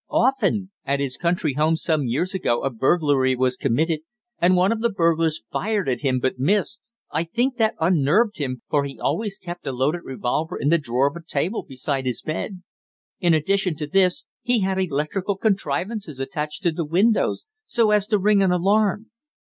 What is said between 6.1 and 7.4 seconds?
but missed. I